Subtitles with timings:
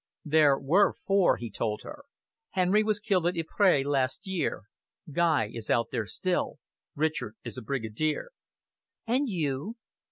[0.25, 2.05] "There were four," he told her.
[2.49, 4.63] "Henry was killed at Ypres last year.
[5.11, 6.57] Guy is out there still.
[6.95, 8.31] Richard is a Brigadier."
[9.05, 9.75] "And you?"